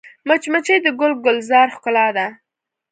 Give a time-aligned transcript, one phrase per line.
[0.27, 2.27] مچمچۍ د ګل ګلزار ښکلا ده